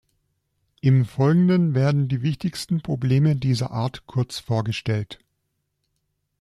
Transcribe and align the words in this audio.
Im 0.81 1.05
Folgenden 1.05 1.75
werden 1.75 2.07
die 2.07 2.23
wichtigsten 2.23 2.81
Probleme 2.81 3.35
dieser 3.35 3.69
Art 3.69 4.07
kurz 4.07 4.39
vorgestellt. 4.39 5.19